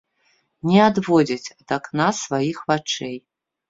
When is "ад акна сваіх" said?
1.59-2.67